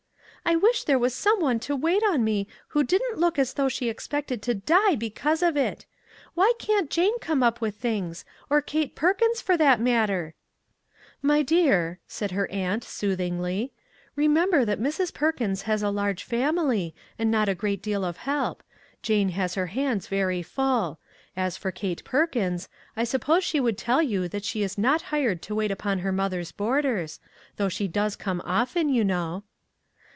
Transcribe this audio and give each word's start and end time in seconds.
"I 0.51 0.55
wish 0.57 0.83
there 0.83 0.99
was 0.99 1.13
some 1.15 1.39
one 1.39 1.59
to 1.61 1.77
wait 1.77 2.03
on 2.03 2.25
me 2.25 2.45
who 2.69 2.83
didn't 2.83 3.17
look 3.19 3.39
as 3.39 3.53
though 3.53 3.69
she 3.69 3.87
expected 3.87 4.41
to 4.41 4.53
die 4.55 4.95
be 4.95 5.09
cause 5.09 5.41
of 5.41 5.55
it! 5.55 5.85
Why 6.33 6.51
can't 6.59 6.89
Jane 6.89 7.17
come 7.19 7.41
up 7.41 7.61
with 7.61 7.75
things? 7.77 8.25
or 8.49 8.61
Kate 8.61 8.93
Perkins, 8.93 9.39
for 9.39 9.55
that 9.55 9.79
matter?"" 9.79 10.33
My 11.31 11.41
dear," 11.41 11.99
said 12.05 12.31
her 12.31 12.51
aunt, 12.51 12.83
soothingly," 12.83 13.71
re 14.17 14.27
member 14.27 14.65
that 14.65 14.79
Mrs. 14.79 15.13
Perkins 15.13 15.61
has 15.61 15.81
a 15.81 15.89
large 15.89 16.23
family 16.23 16.93
and 17.17 17.31
not 17.31 17.47
a 17.47 17.55
great 17.55 17.81
deal 17.81 18.03
of 18.03 18.17
help; 18.17 18.61
Jane 19.01 19.29
has 19.29 19.53
her 19.55 19.67
hands 19.67 20.07
very 20.07 20.41
full. 20.41 20.99
As 21.37 21.55
for 21.55 21.71
Kate 21.71 22.03
Perkins, 22.03 22.67
I 22.97 23.05
sup 23.05 23.21
pose 23.21 23.43
she 23.45 23.61
would 23.61 23.77
tell 23.77 24.01
you 24.01 24.27
that 24.27 24.43
she 24.43 24.63
is 24.63 24.77
not 24.77 25.03
hired 25.03 25.41
to 25.43 25.55
wait 25.55 25.71
upon 25.71 25.99
her 25.99 26.11
mother's 26.11 26.51
boarders, 26.51 27.21
though 27.55 27.69
she 27.69 27.87
does 27.87 28.17
come 28.17 28.41
often, 28.43 28.89
you 28.89 29.05
know." 29.05 29.43